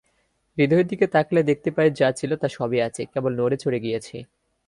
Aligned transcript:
হৃদয়ের 0.57 0.87
দিকে 0.87 1.05
তাকালে 1.07 1.41
দেখতে 1.43 1.69
পাই 1.71 1.89
যা 1.91 2.09
ছিল 2.11 2.31
তা 2.35 2.47
সবই 2.47 2.79
আছে, 2.81 3.01
কেবল 3.05 3.31
নড়ে-চড়ে 3.35 3.79
গিয়েছে। 3.79 4.17